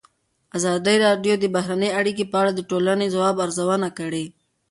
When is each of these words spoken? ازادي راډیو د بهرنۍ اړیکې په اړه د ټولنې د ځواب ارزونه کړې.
ازادي 0.57 0.95
راډیو 1.05 1.33
د 1.39 1.45
بهرنۍ 1.55 1.89
اړیکې 1.99 2.25
په 2.31 2.35
اړه 2.41 2.51
د 2.55 2.59
ټولنې 2.69 3.05
د 3.07 3.11
ځواب 3.15 3.35
ارزونه 3.45 3.87
کړې. 3.99 4.25